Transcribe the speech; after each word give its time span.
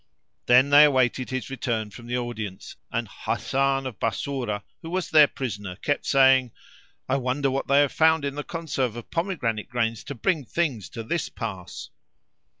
Then 0.47 0.71
they 0.71 0.85
awaited 0.85 1.29
his 1.29 1.51
return 1.51 1.91
from 1.91 2.07
the 2.07 2.17
audience, 2.17 2.75
and 2.91 3.07
Hasan 3.07 3.85
of 3.85 3.99
Bassorah 3.99 4.63
who 4.81 4.89
was 4.89 5.11
their 5.11 5.27
prisoner 5.27 5.75
kept 5.75 6.07
saying, 6.07 6.51
"I 7.07 7.17
wonder 7.17 7.51
what 7.51 7.67
they 7.67 7.81
have 7.81 7.91
found 7.91 8.25
in 8.25 8.33
the 8.33 8.43
conserve 8.43 8.95
of 8.95 9.11
pomegranate 9.11 9.69
grains 9.69 10.03
to 10.05 10.15
bring 10.15 10.43
things 10.43 10.89
to 10.89 11.03
this 11.03 11.29
pass!" 11.29 11.91